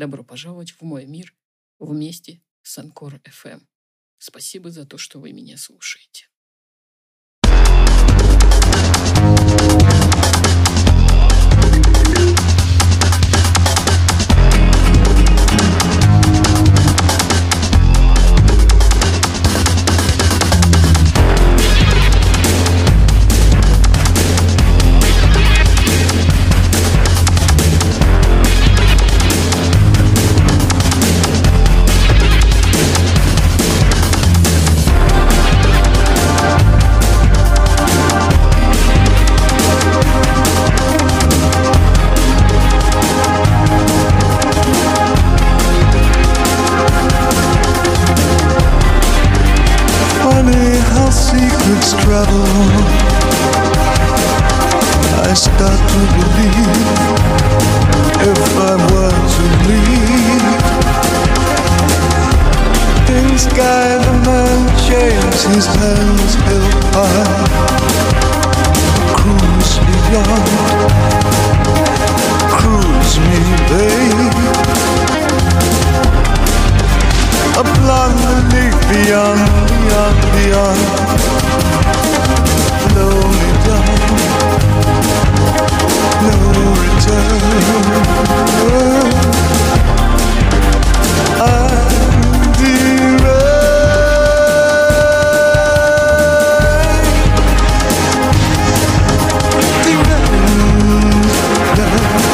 Добро 0.00 0.24
пожаловать 0.24 0.70
в 0.70 0.80
мой 0.80 1.04
мир 1.04 1.34
вместе 1.78 2.42
с 2.62 2.78
Анкор 2.78 3.16
FM. 3.16 3.66
Спасибо 4.16 4.70
за 4.70 4.86
то, 4.86 4.96
что 4.96 5.20
вы 5.20 5.34
меня 5.34 5.58
слушаете. 5.58 6.29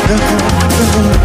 love, 0.09 1.07
love. 1.07 1.16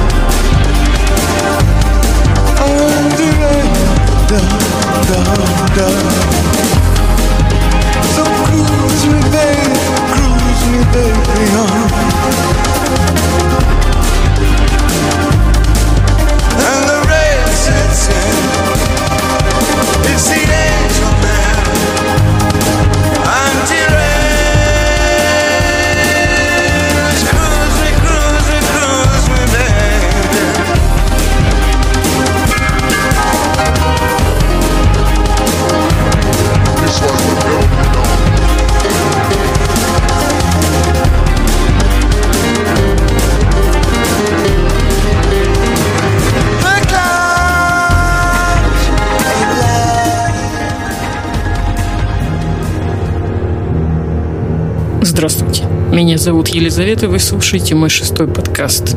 Меня 55.91 56.17
зовут 56.17 56.47
Елизавета, 56.47 57.09
вы 57.09 57.19
слушаете 57.19 57.75
мой 57.75 57.89
шестой 57.89 58.25
подкаст. 58.25 58.95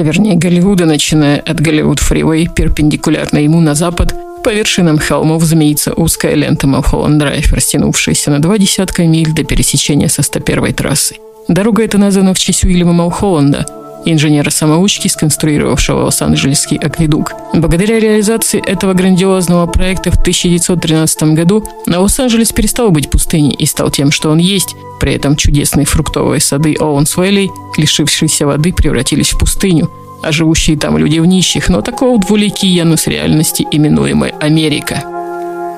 Севернее 0.00 0.34
Голливуда, 0.34 0.86
начиная 0.86 1.40
от 1.40 1.60
Голливуд-фривей, 1.60 2.48
перпендикулярно 2.48 3.36
ему 3.36 3.60
на 3.60 3.74
запад, 3.74 4.14
по 4.42 4.48
вершинам 4.48 4.96
холмов 4.96 5.42
змеится 5.42 5.92
узкая 5.92 6.34
лента 6.36 6.66
Малхолланд-Драйв, 6.66 7.52
растянувшаяся 7.52 8.30
на 8.30 8.38
два 8.38 8.56
десятка 8.56 9.02
миль 9.02 9.34
до 9.34 9.44
пересечения 9.44 10.08
со 10.08 10.22
101-й 10.22 10.72
трассой. 10.72 11.20
Дорога 11.48 11.82
эта 11.82 11.98
названа 11.98 12.32
в 12.32 12.38
честь 12.38 12.64
Уильяма 12.64 12.94
Малхолланда, 12.94 13.66
инженера-самоучки, 14.04 15.08
сконструировавшего 15.08 16.04
Лос-Анджелесский 16.04 16.76
акведук. 16.78 17.32
Благодаря 17.54 17.98
реализации 17.98 18.62
этого 18.64 18.94
грандиозного 18.94 19.66
проекта 19.66 20.10
в 20.10 20.20
1913 20.20 21.22
году 21.34 21.64
Лос-Анджелес 21.86 22.52
перестал 22.52 22.90
быть 22.90 23.10
пустыней 23.10 23.54
и 23.54 23.66
стал 23.66 23.90
тем, 23.90 24.10
что 24.10 24.30
он 24.30 24.38
есть. 24.38 24.74
При 25.00 25.14
этом 25.14 25.36
чудесные 25.36 25.86
фруктовые 25.86 26.40
сады 26.40 26.74
Оуэнс-Вэлли, 26.74 27.48
лишившиеся 27.76 28.46
воды, 28.46 28.72
превратились 28.72 29.30
в 29.30 29.38
пустыню, 29.38 29.90
а 30.22 30.32
живущие 30.32 30.76
там 30.76 30.98
люди 30.98 31.18
в 31.18 31.26
нищих, 31.26 31.68
но 31.68 31.80
такого 31.80 32.18
двуликий 32.18 32.68
янус 32.68 33.06
реальности, 33.06 33.66
именуемой 33.70 34.30
Америка. 34.40 35.02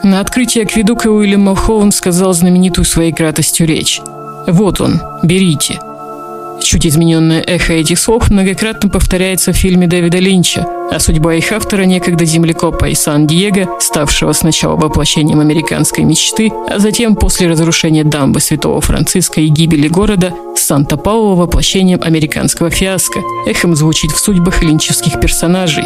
На 0.03 0.21
открытии 0.21 0.63
акведука 0.63 1.09
Уильям 1.09 1.43
Малхолланд 1.43 1.95
сказал 1.95 2.33
знаменитую 2.35 2.85
своей 2.85 3.13
кратостью 3.13 3.69
речь. 3.69 4.01
«Вот 4.49 4.81
он, 4.81 5.01
берите». 5.23 5.79
Чуть 6.63 6.87
измененное 6.87 7.43
эхо 7.43 7.75
этих 7.75 7.99
слов 7.99 8.31
многократно 8.31 8.89
повторяется 8.89 9.53
в 9.53 9.57
фильме 9.57 9.87
Дэвида 9.87 10.19
Линча, 10.19 10.65
а 10.91 10.99
судьба 11.01 11.35
их 11.35 11.51
автора 11.53 11.83
некогда 11.83 12.25
землекопа 12.25 12.89
из 12.89 13.01
Сан-Диего, 13.03 13.79
ставшего 13.81 14.33
сначала 14.33 14.77
воплощением 14.77 15.41
американской 15.41 16.05
мечты, 16.05 16.51
а 16.71 16.79
затем 16.79 17.17
после 17.17 17.49
разрушения 17.49 18.05
дамбы 18.05 18.41
Святого 18.41 18.81
Франциска 18.81 19.41
и 19.41 19.49
гибели 19.49 19.89
города 19.89 20.33
Санта-Паула 20.57 21.35
воплощением 21.35 22.01
американского 22.03 22.71
фиаско, 22.71 23.21
эхом 23.47 23.75
звучит 23.75 24.13
в 24.13 24.19
судьбах 24.19 24.63
линчевских 24.63 25.21
персонажей. 25.21 25.85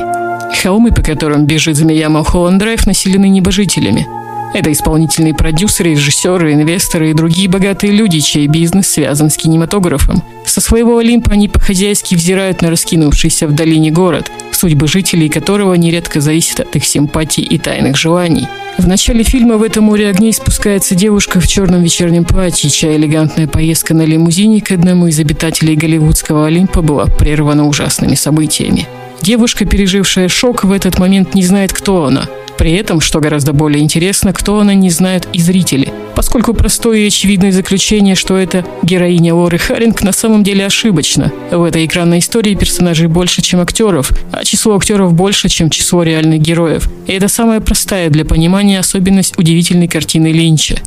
Холмы, 0.62 0.92
по 0.92 1.02
которым 1.02 1.46
бежит 1.46 1.76
змея 1.76 2.08
Малхолланд 2.08 2.58
Драйв, 2.58 2.86
населены 2.86 3.28
небожителями. 3.28 4.06
Это 4.54 4.72
исполнительные 4.72 5.34
продюсеры, 5.34 5.90
режиссеры, 5.90 6.54
инвесторы 6.54 7.10
и 7.10 7.14
другие 7.14 7.48
богатые 7.48 7.92
люди, 7.92 8.20
чей 8.20 8.46
бизнес 8.46 8.86
связан 8.86 9.28
с 9.30 9.36
кинематографом. 9.36 10.22
Со 10.46 10.60
своего 10.60 10.98
Олимпа 10.98 11.32
они 11.32 11.48
по-хозяйски 11.48 12.14
взирают 12.14 12.62
на 12.62 12.70
раскинувшийся 12.70 13.48
в 13.48 13.54
долине 13.54 13.90
город, 13.90 14.30
судьбы 14.52 14.88
жителей 14.88 15.28
которого 15.28 15.74
нередко 15.74 16.20
зависят 16.20 16.60
от 16.60 16.76
их 16.76 16.86
симпатий 16.86 17.42
и 17.42 17.58
тайных 17.58 17.96
желаний. 17.96 18.46
В 18.78 18.86
начале 18.86 19.24
фильма 19.24 19.56
в 19.56 19.62
этом 19.62 19.84
море 19.84 20.08
огней 20.08 20.32
спускается 20.32 20.94
девушка 20.94 21.40
в 21.40 21.46
черном 21.46 21.82
вечернем 21.82 22.24
платье, 22.24 22.70
чья 22.70 22.94
элегантная 22.96 23.48
поездка 23.48 23.94
на 23.94 24.02
лимузине 24.02 24.60
к 24.60 24.70
одному 24.70 25.08
из 25.08 25.18
обитателей 25.18 25.76
голливудского 25.76 26.46
Олимпа 26.46 26.82
была 26.82 27.06
прервана 27.06 27.66
ужасными 27.66 28.14
событиями. 28.14 28.86
Девушка, 29.20 29.64
пережившая 29.64 30.28
шок, 30.28 30.64
в 30.64 30.72
этот 30.72 30.98
момент 30.98 31.34
не 31.34 31.42
знает, 31.42 31.72
кто 31.72 32.04
она– 32.04 32.28
при 32.58 32.72
этом, 32.72 33.00
что 33.00 33.20
гораздо 33.20 33.52
более 33.52 33.82
интересно, 33.82 34.32
кто 34.32 34.58
она 34.58 34.74
не 34.74 34.90
знают 34.90 35.28
и 35.32 35.40
зрители. 35.40 35.92
Поскольку 36.14 36.54
простое 36.54 36.98
и 36.98 37.06
очевидное 37.06 37.52
заключение, 37.52 38.14
что 38.14 38.36
это 38.36 38.64
героиня 38.82 39.34
Лоры 39.34 39.58
Харинг, 39.58 40.02
на 40.02 40.12
самом 40.12 40.42
деле 40.42 40.66
ошибочно. 40.66 41.32
В 41.50 41.62
этой 41.62 41.84
экранной 41.86 42.20
истории 42.20 42.54
персонажей 42.54 43.08
больше, 43.08 43.42
чем 43.42 43.60
актеров, 43.60 44.10
а 44.32 44.44
число 44.44 44.76
актеров 44.76 45.12
больше, 45.12 45.48
чем 45.48 45.70
число 45.70 46.02
реальных 46.02 46.40
героев. 46.40 46.88
И 47.06 47.12
это 47.12 47.28
самая 47.28 47.60
простая 47.60 48.10
для 48.10 48.24
понимания 48.24 48.78
особенность 48.78 49.38
удивительной 49.38 49.88
картины 49.88 50.28
Линча– 50.28 50.76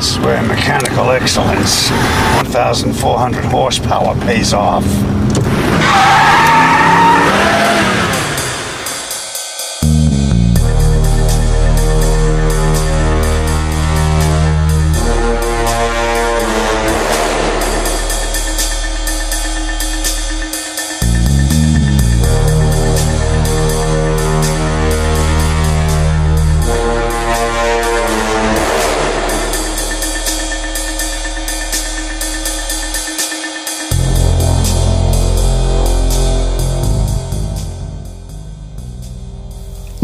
This 0.00 0.12
is 0.12 0.20
where 0.20 0.42
mechanical 0.42 1.10
excellence, 1.10 1.90
1,400 1.90 3.44
horsepower, 3.44 4.18
pays 4.22 4.54
off. 4.54 4.86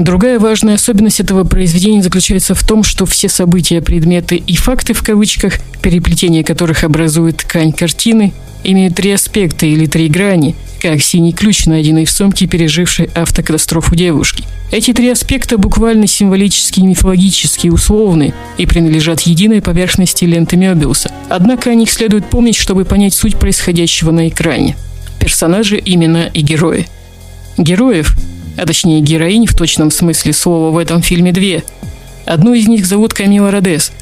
Другая 0.06 0.38
важная 0.38 0.74
особенность 0.74 1.18
этого 1.18 1.42
произведения 1.42 2.00
заключается 2.00 2.54
в 2.54 2.64
том, 2.64 2.84
что 2.84 3.06
все 3.06 3.28
события, 3.28 3.82
предметы 3.82 4.36
и 4.36 4.54
факты 4.54 4.92
в 4.92 5.02
кавычках, 5.02 5.54
переплетение 5.82 6.44
которых 6.44 6.84
образует 6.84 7.38
ткань 7.38 7.72
картины, 7.72 8.32
имеют 8.62 8.94
три 8.94 9.10
аспекта 9.10 9.66
или 9.66 9.86
три 9.86 10.06
грани, 10.06 10.54
как 10.80 11.02
синий 11.02 11.32
ключ, 11.32 11.66
найденный 11.66 12.04
в 12.04 12.10
сумке, 12.12 12.46
пережившей 12.46 13.10
автокатастрофу 13.16 13.96
девушки. 13.96 14.44
Эти 14.70 14.92
три 14.92 15.10
аспекта 15.10 15.58
буквально 15.58 16.06
символические, 16.06 16.86
мифологические, 16.86 17.72
условные 17.72 18.32
и 18.58 18.66
принадлежат 18.66 19.22
единой 19.22 19.60
поверхности 19.60 20.24
ленты 20.24 20.56
Мёбиуса. 20.56 21.10
Однако 21.28 21.70
о 21.70 21.74
них 21.74 21.90
следует 21.90 22.30
помнить, 22.30 22.54
чтобы 22.54 22.84
понять 22.84 23.14
суть 23.14 23.36
происходящего 23.40 24.12
на 24.12 24.28
экране. 24.28 24.76
Персонажи, 25.18 25.82
имена 25.84 26.28
и 26.28 26.42
герои. 26.42 26.86
Героев, 27.58 28.16
а 28.56 28.66
точнее 28.66 29.00
героинь 29.00 29.46
в 29.46 29.54
точном 29.54 29.90
смысле 29.90 30.32
слова 30.32 30.70
в 30.70 30.78
этом 30.78 31.02
фильме 31.02 31.32
две. 31.32 31.64
Одну 32.24 32.54
из 32.54 32.66
них 32.68 32.86
зовут 32.86 33.14
Камила 33.14 33.50
Родес, 33.50 33.92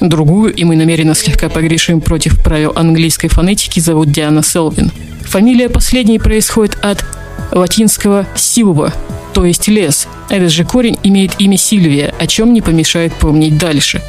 другую, 0.00 0.54
и 0.54 0.64
мы 0.64 0.76
намеренно 0.76 1.14
слегка 1.14 1.48
погрешим 1.48 2.00
против 2.00 2.42
правил 2.42 2.72
английской 2.74 3.28
фонетики, 3.28 3.80
зовут 3.80 4.10
Диана 4.10 4.42
Селвин. 4.42 4.90
Фамилия 5.22 5.68
последней 5.68 6.18
происходит 6.18 6.78
от 6.82 7.04
латинского 7.52 8.26
«силва», 8.34 8.92
то 9.32 9.44
есть 9.44 9.68
лес. 9.68 10.06
Этот 10.30 10.50
же 10.50 10.64
корень 10.64 10.98
имеет 11.02 11.40
имя 11.40 11.56
Сильвия, 11.56 12.14
о 12.18 12.26
чем 12.26 12.52
не 12.52 12.62
помешает 12.62 13.12
помнить 13.14 13.58
дальше. 13.58 14.00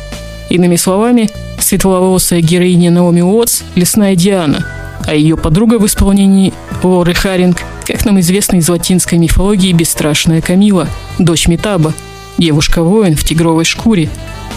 Иными 0.49 0.75
словами, 0.75 1.29
светловолосая 1.59 2.41
героиня 2.41 2.91
Наоми 2.91 3.21
Уотс– 3.21 3.63
лесная 3.75 4.15
Диана, 4.15 4.65
а 5.05 5.15
ее 5.15 5.35
подруга 5.35 5.79
в 5.79 5.85
исполнении 5.85 6.53
Лоры 6.83 7.13
Харинг– 7.13 7.63
как 7.85 8.03
нам 8.05 8.19
известно 8.19 8.57
из 8.57 8.67
латинской 8.67 9.17
мифологии, 9.17 9.71
бесстрашная 9.71 10.41
Камила, 10.41 10.87
дочь 11.19 11.47
Метаба, 11.47 11.93
девушка-воин 12.37 13.15
в 13.15 13.23
тигровой 13.23 13.65
шкуре, 13.65 14.09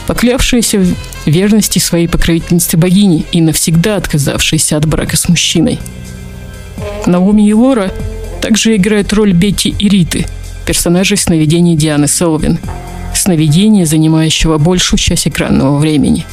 поклявшаяся 0.07 0.79
в 0.79 0.95
верности 1.27 1.79
своей 1.79 2.09
покровительнице 2.09 2.77
богини 2.77 3.27
и 3.33 3.41
навсегда 3.41 3.97
отказавшаяся 3.97 4.77
от 4.77 4.87
брака 4.87 5.17
с 5.17 5.29
мужчиной. 5.29 5.79
Наоми 7.07 7.47
и 7.49 7.53
Лора 7.53 7.93
также 8.41 8.77
играют 8.77 9.13
роль 9.13 9.33
Бетти 9.33 9.75
и 9.79 9.89
Риты, 9.89 10.27
персонажей 10.67 11.19
сновидений 11.19 11.77
Дианы 11.77 12.09
Селвин, 12.09 12.59
сновидения, 13.15 13.85
занимающего 13.85 14.59
большую 14.59 14.99
часть 14.99 15.29
экранного 15.29 15.77
времени. 15.77 16.25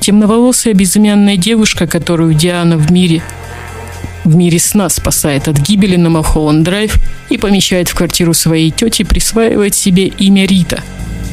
Темноволосая 0.00 0.74
безымянная 0.74 1.36
девушка, 1.36 1.86
которую 1.86 2.34
Диана 2.34 2.76
в 2.76 2.90
мире 2.90 3.22
в 4.24 4.36
мире 4.36 4.58
сна 4.58 4.88
спасает 4.88 5.48
от 5.48 5.58
гибели 5.58 5.96
на 5.96 6.08
Малхолланд-Драйв 6.10 6.98
и 7.28 7.38
помещает 7.38 7.88
в 7.88 7.94
квартиру 7.94 8.34
своей 8.34 8.70
тети, 8.70 9.02
присваивает 9.02 9.74
себе 9.74 10.06
имя 10.06 10.46
Рита, 10.46 10.82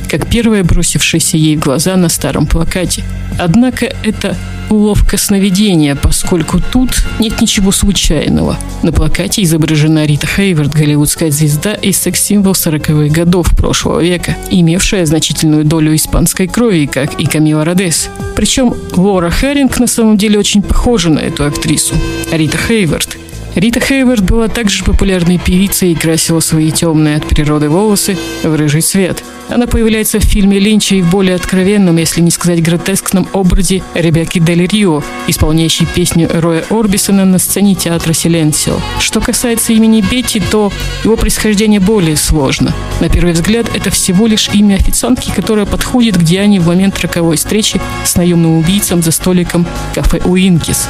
как 0.10 0.28
первая 0.28 0.64
бросившаяся 0.64 1.38
ей 1.38 1.56
в 1.56 1.60
глаза 1.60 1.96
на 1.96 2.10
старом 2.10 2.46
плакате. 2.46 3.04
Однако 3.38 3.94
это 4.04 4.36
уловка 4.70 5.18
сновидения, 5.18 5.96
поскольку 5.96 6.60
тут 6.60 7.04
нет 7.20 7.42
ничего 7.42 7.72
случайного. 7.72 8.58
На 8.84 8.92
плакате 8.92 9.44
изображена 9.44 10.06
Рита 10.06 10.28
Хейвард, 10.28 10.74
голливудская 10.74 11.32
звезда 11.32 11.74
и 11.74 11.92
секс-символ 11.92 12.54
40-х 12.54 13.14
годов 13.14 13.56
прошлого 13.56 14.02
века, 14.02 14.38
имевшая 14.50 15.06
значительную 15.06 15.66
долю 15.66 15.96
испанской 15.96 16.48
крови, 16.48 16.86
как 16.86 17.20
и 17.20 17.26
Камила 17.26 17.66
Родес. 17.66 18.10
Причем 18.36 18.74
Лора 18.96 19.30
Харинг 19.30 19.80
на 19.80 19.88
самом 19.88 20.18
деле 20.18 20.40
очень 20.40 20.62
похожа 20.62 21.10
на 21.10 21.20
эту 21.20 21.46
актрису. 21.46 21.96
Рита 22.32 22.58
Хейвард– 22.58 23.18
Рита 23.56 23.80
Хейвард 23.80 24.24
была 24.24 24.48
также 24.48 24.84
популярной 24.84 25.38
певицей 25.38 25.92
и 25.92 25.96
красила 25.96 26.40
свои 26.40 26.72
темные 26.72 27.18
от 27.18 27.26
природы 27.26 27.70
волосы 27.70 28.18
в 28.44 28.56
рыжий 28.56 28.82
цвет. 28.82 29.24
Она 29.50 29.66
появляется 29.66 30.20
в 30.20 30.24
фильме 30.24 30.60
Линча 30.60 30.96
и 30.96 31.02
в 31.02 31.10
более 31.10 31.36
откровенном, 31.36 31.98
если 31.98 32.22
не 32.22 32.30
сказать 32.30 32.62
гротескном 32.62 33.28
образе 33.34 33.82
Ребекки 33.96 34.38
Дель 34.38 34.68
Рио, 34.68 35.04
исполняющей 35.28 35.88
песню 35.88 36.30
Роя 36.32 36.64
Орбисона 36.70 37.26
на 37.26 37.40
сцене 37.40 37.74
театра 37.74 38.14
Силенсио. 38.14 38.80
Что 39.00 39.20
касается 39.20 39.74
имени 39.74 40.02
Бетти, 40.02 40.40
то 40.40 40.72
его 41.04 41.16
происхождение 41.16 41.80
более 41.80 42.16
сложно. 42.16 42.76
На 43.02 43.10
первый 43.10 43.34
взгляд, 43.34 43.66
это 43.76 43.90
всего 43.90 44.28
лишь 44.28 44.50
имя 44.54 44.76
официантки, 44.76 45.32
которая 45.36 45.66
подходит 45.66 46.18
к 46.18 46.22
Диане 46.22 46.60
в 46.60 46.68
момент 46.68 47.00
роковой 47.00 47.38
встречи 47.38 47.82
с 48.06 48.16
наемным 48.16 48.60
убийцем 48.60 49.02
за 49.02 49.12
столиком 49.12 49.66
кафе 49.96 50.22
Уинкис 50.24 50.88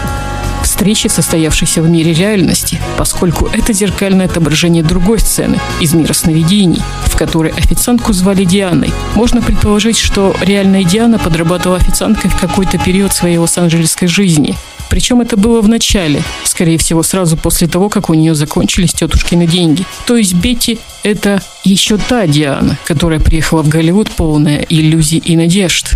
встречи, 0.64 1.08
состоявшейся 1.08 1.82
в 1.82 1.90
мире 1.90 2.14
реальности, 2.14 2.80
поскольку 2.98 3.48
это 3.48 3.74
зеркальное 3.74 4.26
отображение 4.26 4.84
другой 4.84 5.20
сцены 5.20 5.60
из 5.80 5.94
мира 5.94 6.14
сновидений, 6.14 6.82
в 7.06 7.18
которой 7.18 7.52
официантку 7.52 8.14
звали 8.14 8.44
Дианой. 8.44 8.92
Можно 9.16 9.42
предположить, 9.42 9.98
что 9.98 10.36
реальная 10.42 10.84
Диана 10.84 11.20
подрабатывала 11.20 11.78
официанткой 11.80 12.32
в 12.32 12.40
какой-то 12.40 12.78
период 12.78 13.14
своей 13.14 13.38
лос-анджелесской 13.38 14.08
жизни. 14.08 14.56
Причем 14.90 15.22
это 15.22 15.38
было 15.38 15.62
в 15.62 15.70
начале, 15.70 16.24
скорее 16.44 16.78
всего, 16.80 17.04
сразу 17.04 17.38
после 17.38 17.68
того, 17.68 17.90
как 17.90 18.10
у 18.10 18.16
нее 18.16 18.34
закончились 18.34 18.94
тетушкины 18.94 19.46
деньги. 19.46 19.86
То 20.08 20.18
есть 20.18 20.34
Бетти– 20.34 20.80
это 21.04 21.42
еще 21.64 21.98
та 21.98 22.26
Диана, 22.26 22.78
которая 22.86 23.20
приехала 23.20 23.62
в 23.62 23.70
Голливуд 23.70 24.10
полная 24.10 24.66
иллюзий 24.68 25.20
и 25.20 25.36
надежд. 25.36 25.94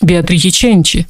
Беатричи 0.00 0.50
Ченчи. 0.50 1.06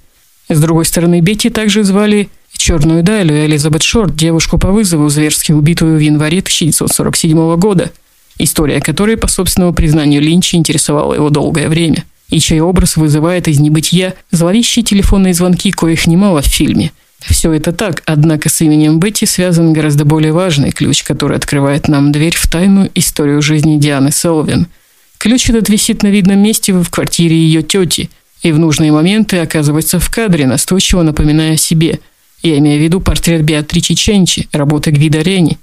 С 0.48 0.60
другой 0.60 0.84
стороны, 0.84 1.20
Бетти 1.20 1.48
также 1.48 1.84
звали 1.84 2.28
Черную 2.60 3.02
Далю 3.02 3.34
Элизабет 3.34 3.82
Шорт, 3.82 4.14
девушку 4.14 4.58
по 4.58 4.70
вызову, 4.70 5.08
зверски 5.08 5.52
убитую 5.52 5.96
в 5.96 6.00
январе 6.00 6.40
1947 6.40 7.56
года, 7.56 7.90
история 8.36 8.82
которой, 8.82 9.16
по 9.16 9.28
собственному 9.28 9.72
признанию 9.72 10.20
Линча, 10.20 10.58
интересовала 10.58 11.14
его 11.14 11.30
долгое 11.30 11.70
время, 11.70 12.04
и 12.28 12.38
чей 12.38 12.60
образ 12.60 12.98
вызывает 12.98 13.48
из 13.48 13.60
небытия 13.60 14.14
зловещие 14.30 14.84
телефонные 14.84 15.32
звонки, 15.32 15.70
коих 15.70 16.06
немало 16.06 16.42
в 16.42 16.46
фильме. 16.46 16.92
Все 17.20 17.50
это 17.52 17.72
так, 17.72 18.02
однако 18.04 18.50
с 18.50 18.60
именем 18.60 19.00
Бетти 19.00 19.24
связан 19.24 19.72
гораздо 19.72 20.04
более 20.04 20.32
важный 20.32 20.70
ключ, 20.70 21.02
который 21.02 21.38
открывает 21.38 21.88
нам 21.88 22.12
дверь 22.12 22.36
в 22.36 22.46
тайную 22.46 22.90
историю 22.94 23.40
жизни 23.40 23.78
Дианы 23.78 24.12
Селвин– 24.12 24.66
Ключ 25.20 25.50
этот 25.50 25.68
висит 25.68 26.02
на 26.02 26.06
видном 26.06 26.38
месте 26.38 26.72
в 26.72 26.88
квартире 26.88 27.36
ее 27.36 27.62
тети 27.62 28.08
и 28.42 28.52
в 28.52 28.58
нужные 28.58 28.90
моменты 28.90 29.36
оказывается 29.36 30.00
в 30.00 30.10
кадре, 30.10 30.46
настойчиво 30.46 31.02
напоминая 31.02 31.54
о 31.54 31.56
себе. 31.58 32.00
Я 32.42 32.58
имею 32.58 32.80
в 32.80 32.82
виду 32.82 33.00
портрет 33.00 33.42
Беатричи 33.42 33.94
Ченчи, 33.94 34.48
работы 34.52 34.90
Гвида 34.90 35.20
Рени. 35.20 35.58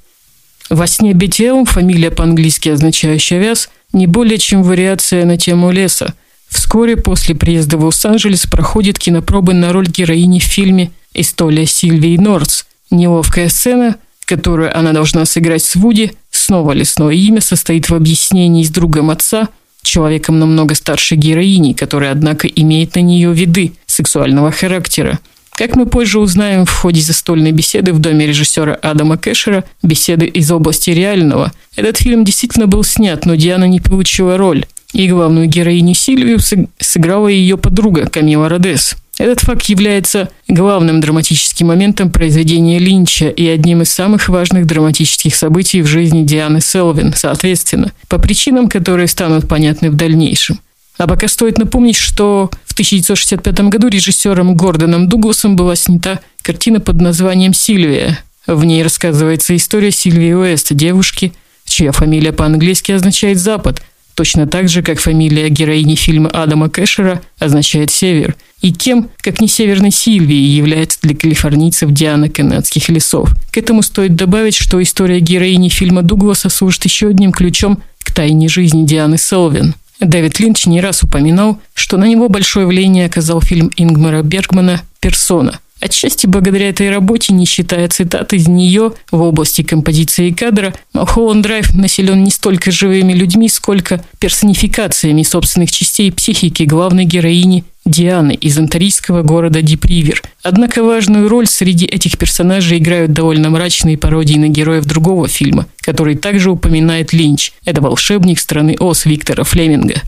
Во 0.70 0.86
сне 0.86 1.14
Бетеум, 1.14 1.66
фамилия 1.66 2.12
по-английски 2.12 2.70
означающая 2.70 3.40
вяз, 3.40 3.70
не 3.94 4.06
более 4.06 4.38
чем 4.38 4.64
вариация 4.64 5.26
на 5.26 5.38
тему 5.38 5.72
леса. 5.72 6.14
Вскоре 6.50 6.98
после 6.98 7.36
приезда 7.36 7.78
в 7.78 7.86
Лос-Анджелес 7.86 8.46
проходит 8.46 9.00
кинопробы 9.00 9.54
на 9.54 9.74
роль 9.74 9.88
героини 9.88 10.40
в 10.40 10.44
фильме 10.44 10.92
«История 11.14 11.66
Сильвии 11.66 12.18
Нордс». 12.18 12.64
Неловкая 12.92 13.50
сцена, 13.50 13.98
которую 14.26 14.78
она 14.78 14.94
должна 14.94 15.26
сыграть 15.26 15.64
с 15.64 15.76
Вуди, 15.76 16.14
снова 16.32 16.74
лесное 16.74 17.14
имя, 17.14 17.42
состоит 17.42 17.90
в 17.90 17.96
объяснении 17.96 18.64
с 18.64 18.70
другом 18.70 19.10
отца, 19.10 19.50
человеком 19.84 20.40
намного 20.40 20.76
старше 20.76 21.16
героини, 21.16 21.74
который, 21.74 22.12
однако, 22.12 22.48
имеет 22.48 22.96
на 22.96 23.00
нее 23.00 23.34
виды 23.34 23.74
сексуального 23.86 24.52
характера. 24.52 25.20
Как 25.58 25.76
мы 25.76 25.88
позже 25.88 26.20
узнаем 26.20 26.66
в 26.66 26.72
ходе 26.72 27.02
застольной 27.02 27.52
беседы 27.52 27.92
в 27.92 28.00
доме 28.00 28.28
режиссера 28.28 28.76
Адама 28.76 29.18
Кэшера, 29.18 29.64
беседы 29.82 30.28
из 30.28 30.52
области 30.52 30.92
реального, 30.92 31.52
этот 31.76 31.98
фильм 31.98 32.24
действительно 32.24 32.68
был 32.68 32.84
снят, 32.84 33.26
но 33.26 33.34
Диана 33.34 33.66
не 33.66 33.80
получила 33.80 34.38
роль. 34.38 34.66
И 34.94 35.10
главную 35.10 35.48
героиню 35.48 35.96
Сильвию 35.96 36.38
сыграла 36.80 37.28
ее 37.28 37.58
подруга 37.58 38.06
Камила 38.08 38.48
Родес– 38.48 38.96
этот 39.18 39.40
факт 39.40 39.64
является 39.66 40.30
главным 40.48 41.02
драматическим 41.02 41.68
моментом 41.68 42.12
произведения 42.12 42.78
Линча 42.78 43.30
и 43.30 43.48
одним 43.48 43.82
из 43.82 43.90
самых 43.90 44.30
важных 44.30 44.68
драматических 44.68 45.34
событий 45.36 45.82
в 45.82 45.88
жизни 45.88 46.24
Дианы 46.24 46.62
Селвин, 46.62 47.14
соответственно, 47.16 47.92
по 48.08 48.20
причинам, 48.20 48.70
которые 48.70 49.08
станут 49.08 49.48
понятны 49.48 49.90
в 49.90 49.96
дальнейшем. 49.96 50.60
А 50.98 51.08
пока 51.08 51.28
стоит 51.28 51.58
напомнить, 51.58 51.96
что 51.96 52.52
1965 52.78 53.60
году 53.70 53.88
режиссером 53.88 54.56
Гордоном 54.56 55.10
Дугласом 55.10 55.56
была 55.56 55.76
снята 55.76 56.20
картина 56.44 56.80
под 56.80 57.02
названием 57.02 57.52
«Сильвия». 57.52 58.20
В 58.46 58.64
ней 58.66 58.84
рассказывается 58.84 59.56
история 59.56 59.90
Сильвии 59.90 60.34
Уэста, 60.34 60.76
девушки, 60.76 61.34
чья 61.66 61.92
фамилия 61.92 62.34
по-английски 62.34 62.92
означает 62.92 63.40
«Запад», 63.40 63.82
точно 64.14 64.46
так 64.46 64.70
же, 64.70 64.84
как 64.84 65.00
фамилия 65.00 65.50
героини 65.50 65.96
фильма 65.96 66.30
Адама 66.30 66.70
Кэшера 66.70 67.24
означает 67.40 67.90
«Север», 67.90 68.36
и 68.62 68.72
кем, 68.72 69.10
как 69.22 69.42
не 69.42 69.48
Северной 69.48 69.92
Сильвии, 69.92 70.36
является 70.36 71.00
для 71.02 71.16
калифорнийцев 71.16 71.90
Диана 71.92 72.30
канадских 72.30 72.90
лесов. 72.90 73.32
К 73.52 73.58
этому 73.58 73.82
стоит 73.82 74.16
добавить, 74.16 74.56
что 74.56 74.80
история 74.84 75.20
героини 75.20 75.70
фильма 75.70 76.04
Дугласа 76.04 76.50
служит 76.50 76.86
еще 76.86 77.08
одним 77.08 77.32
ключом 77.32 77.82
к 78.04 78.12
тайне 78.12 78.48
жизни 78.48 78.86
Дианы 78.86 79.18
Селвин. 79.18 79.74
Дэвид 80.00 80.40
Линч 80.40 80.66
не 80.66 80.82
раз 80.82 81.04
упоминал, 81.04 81.60
что 81.74 81.98
на 81.98 82.06
него 82.06 82.30
большое 82.30 82.68
влияние 82.68 83.06
оказал 83.06 83.42
фильм 83.42 83.72
Ингмара 83.78 84.22
Бергмана 84.22 84.82
«Персона», 85.00 85.60
Отчасти 85.80 86.26
благодаря 86.26 86.70
этой 86.70 86.90
работе, 86.90 87.34
не 87.34 87.46
считая 87.46 87.88
цитат 87.88 88.34
из 88.34 88.48
нее 88.48 88.94
в 89.12 89.22
области 89.22 89.62
композиции 89.62 90.30
и 90.30 90.34
кадра, 90.34 90.74
Малхолланд 90.94 91.44
Драйв 91.44 91.76
населен 91.76 92.24
не 92.24 92.32
столько 92.32 92.72
живыми 92.72 93.14
людьми, 93.14 93.48
сколько 93.48 94.04
персонификациями 94.18 95.22
собственных 95.22 95.72
частей 95.72 96.12
психики 96.12 96.64
главной 96.64 97.06
героини 97.06 97.64
Дианы 97.88 98.34
из 98.34 98.58
антарийского 98.58 99.24
города 99.24 99.62
Дипривер. 99.62 100.22
Однако 100.44 100.84
важную 100.84 101.30
роль 101.30 101.48
среди 101.48 101.86
этих 101.86 102.18
персонажей 102.18 102.78
играют 102.78 103.14
довольно 103.14 103.50
мрачные 103.50 103.98
пародии 103.98 104.38
на 104.38 104.50
героев 104.50 104.86
другого 104.86 105.28
фильма, 105.28 105.66
который 105.82 106.16
также 106.16 106.52
упоминает 106.52 107.14
Линч. 107.14 107.54
Это 107.66 107.82
«Волшебник 107.82 108.40
страны 108.40 108.76
Оз» 108.80 109.06
Виктора 109.06 109.44
Флеминга. 109.44 110.02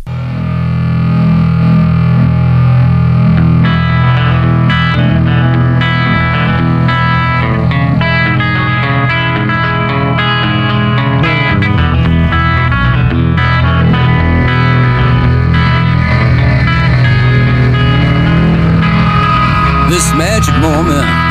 Magic. 20.90 21.30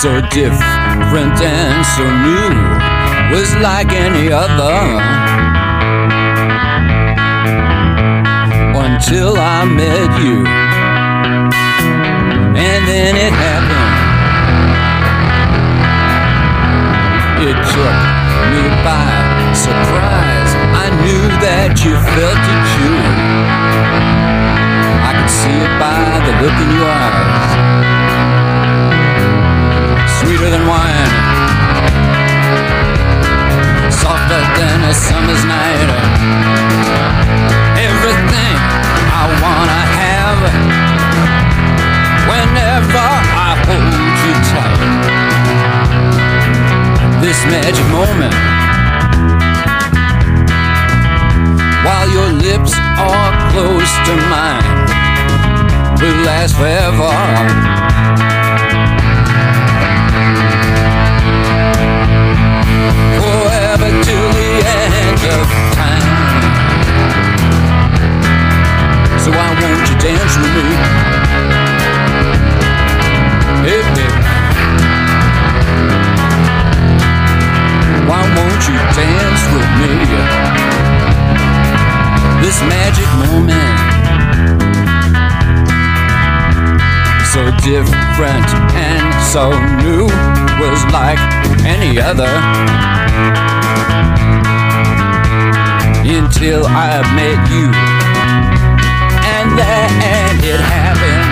So 0.00 0.20
different 0.30 1.36
and 1.40 1.86
so 1.96 2.04
new, 2.26 2.54
was 3.34 3.50
like 3.56 3.90
any 3.92 4.30
other. 4.32 4.78
Until 8.86 9.36
I 9.36 9.64
met 9.64 10.10
you, 10.24 10.46
and 12.56 12.80
then 12.88 13.16
it 13.16 13.32
happened. 13.32 13.96
It 17.48 17.56
took 17.72 17.98
me 18.52 18.62
by 18.84 19.26
surprise. 19.54 20.52
I 20.84 20.86
knew 21.02 21.24
that 21.42 21.70
you 21.84 21.94
felt 22.14 22.44
it 22.54 22.62
too 22.76 23.00
I 25.08 25.12
could 25.18 25.30
see 25.30 25.56
it 25.66 25.74
by 25.80 25.95
look 26.46 26.60
in 26.62 26.70
your 26.78 26.86
eyes. 26.86 27.50
Sweeter 30.18 30.48
than 30.54 30.64
wine, 30.70 31.12
softer 33.90 34.42
than 34.58 34.78
a 34.86 34.94
summer's 34.94 35.44
night. 35.56 35.90
Everything 37.88 38.56
I 39.20 39.24
wanna 39.42 39.82
have 40.02 40.40
whenever 42.30 43.06
I 43.46 43.50
hold 43.66 44.14
you 44.24 44.34
tight. 44.54 44.80
This 47.24 47.38
magic 47.50 47.86
moment. 47.98 48.34
While 51.84 52.08
your 52.16 52.30
lips 52.46 52.72
are 52.98 53.32
close 53.50 53.92
to 54.06 54.14
mine 54.30 54.85
will 56.00 56.24
last 56.24 56.56
forever. 56.56 57.10
Forever 63.22 63.88
till 64.04 64.28
the 64.38 64.50
end 64.66 65.20
of 65.36 65.46
time. 65.76 66.06
So 69.22 69.30
why 69.30 69.48
won't 69.60 69.88
you 69.88 69.96
dance 69.98 70.34
with 70.42 70.54
me? 70.56 70.68
Baby. 73.64 74.06
Why 78.08 78.22
won't 78.36 78.62
you 78.68 78.76
dance 79.00 79.42
with 79.52 79.70
me? 79.80 79.92
This 82.42 82.60
magic 82.62 83.08
moment 83.18 83.75
different 87.66 88.46
and 88.78 89.02
so 89.26 89.50
new 89.82 90.06
was 90.62 90.78
like 90.94 91.18
any 91.66 91.98
other. 91.98 92.30
Until 96.06 96.62
I 96.64 97.02
met 97.18 97.42
you. 97.50 97.66
And 99.34 99.48
then 99.58 99.90
it 100.46 100.60
happened. 100.62 101.26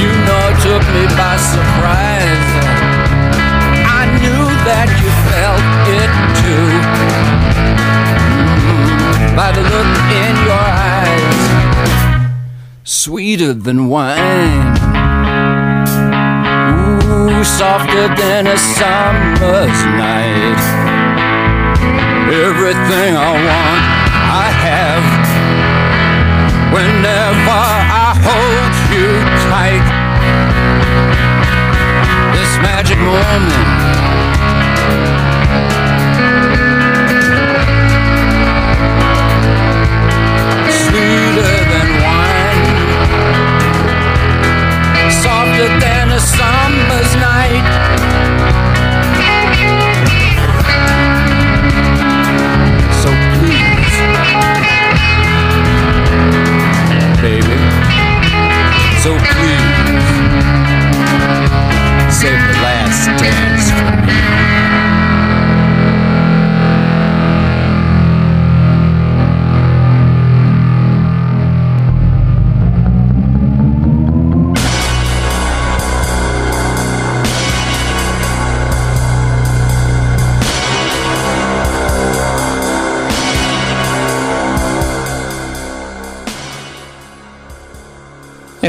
You 0.00 0.08
know 0.24 0.42
it 0.48 0.58
took 0.64 0.84
me 0.96 1.04
by 1.12 1.36
surprise. 1.36 2.48
I 3.84 4.08
knew 4.24 4.44
that 4.64 4.88
you 5.00 5.08
felt 5.28 5.64
it 6.00 6.10
too 6.40 6.83
sweeter 13.04 13.52
than 13.52 13.86
wine. 13.88 14.66
Ooh, 17.04 17.44
softer 17.44 18.08
than 18.16 18.46
a 18.46 18.56
summer's 18.56 19.80
night. 20.00 20.62
Everything 22.32 23.12
I 23.28 23.32
want, 23.48 23.84
I 24.44 24.48
have. 24.66 25.06
Whenever 26.72 27.60
I 28.04 28.10
hold 28.24 28.74
you 28.94 29.10
tight, 29.52 29.84
this 32.32 32.52
magic 32.64 32.98
moment. 32.98 34.13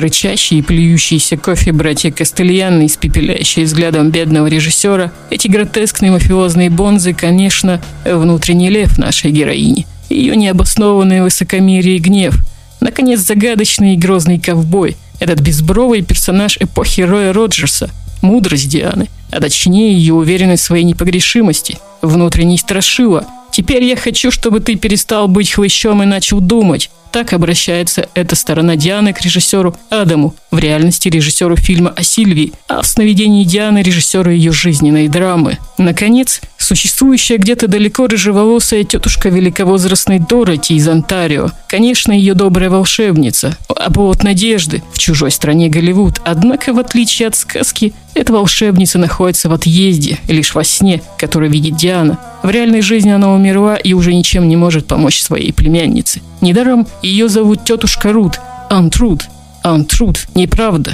Рычащие 0.05 0.59
и 0.59 0.62
плюющиеся 0.62 1.35
кофе 1.35 1.71
братья 1.71 2.12
Кастельяны, 2.12 2.85
испепеляющие 2.85 3.65
взглядом 3.65 4.12
бедного 4.12 4.45
режиссера, 4.45 5.12
эти 5.31 5.47
гротескные 5.47 6.12
мафиозные 6.12 6.69
бонзы, 6.69 7.15
конечно, 7.15 7.81
внутренний 8.05 8.69
лев 8.69 9.00
нашей 9.00 9.31
героини. 9.31 9.88
Ее 10.12 10.35
необоснованное 10.35 11.24
высокомерие 11.24 11.95
и 11.95 12.00
гнев. 12.00 12.38
Наконец, 12.81 13.21
загадочный 13.21 13.95
и 13.95 13.97
грозный 13.97 14.38
ковбой. 14.38 14.95
Этот 15.19 15.39
безбровый 15.39 16.03
персонаж 16.03 16.57
эпохи 16.59 17.01
Роя 17.01 17.33
Роджерса. 17.33 17.89
Мудрость 18.21 18.69
Дианы, 18.69 19.07
а 19.31 19.41
точнее 19.41 19.91
ее 19.91 20.13
уверенность 20.13 20.62
в 20.62 20.67
своей 20.67 20.83
непогрешимости. 20.83 21.79
Внутренний 22.03 22.59
страшила. 22.59 23.25
Теперь 23.51 23.83
я 23.83 23.95
хочу, 23.95 24.29
чтобы 24.29 24.59
ты 24.59 24.75
перестал 24.75 25.27
быть 25.27 25.51
хлыщом 25.51 26.03
и 26.03 26.05
начал 26.05 26.41
думать. 26.41 26.91
Так 27.15 27.31
обращается 27.31 28.10
эта 28.13 28.36
сторона 28.36 28.75
Дианы 28.75 29.13
к 29.13 29.22
режиссеру 29.22 29.74
Адаму, 29.89 30.36
в 30.51 30.60
реальности 30.60 31.07
режиссеру 31.07 31.55
фильма 31.55 31.93
о 31.95 32.03
Сильвии, 32.03 32.51
а 32.67 32.81
в 32.81 32.88
сновидении 32.88 33.45
Дианы 33.45 33.81
режиссеру 33.81 34.31
ее 34.31 34.51
жизненной 34.51 35.07
драмы. 35.07 35.57
Наконец, 35.77 36.41
существующая 36.57 37.38
где-то 37.38 37.69
далеко 37.69 38.07
рыжеволосая 38.07 38.84
тетушка 38.84 39.29
великовозрастной 39.29 40.19
Дороти 40.19 40.75
из 40.75 40.89
Онтарио. 40.89 41.51
Конечно, 41.69 42.12
ее 42.12 42.34
добрая 42.34 42.69
волшебница, 42.69 43.57
оплот 43.69 44.24
надежды 44.24 44.84
в 44.91 45.00
чужой 45.00 45.31
стране 45.31 45.69
Голливуд. 45.69 46.19
Однако, 46.25 46.74
в 46.74 46.79
отличие 46.79 47.29
от 47.29 47.36
сказки, 47.36 47.93
эта 48.13 48.34
волшебница 48.34 48.98
находится 48.98 49.48
в 49.48 49.53
отъезде, 49.53 50.19
лишь 50.27 50.53
во 50.53 50.63
сне, 50.65 51.01
который 51.17 51.48
видит 51.48 51.77
Диана. 51.77 52.19
В 52.43 52.50
реальной 52.50 52.81
жизни 52.81 53.10
она 53.10 53.34
умерла 53.34 53.75
и 53.75 53.93
уже 53.93 54.13
ничем 54.13 54.48
не 54.48 54.55
может 54.55 54.88
помочь 54.88 55.22
своей 55.22 55.51
племяннице. 55.51 56.22
Недаром 56.45 56.85
ее 57.01 57.27
зовут 57.27 57.65
тетушка 57.65 58.13
Рут. 58.13 58.39
Антруд. 58.69 59.23
Антруд. 59.63 60.27
Неправда. 60.35 60.91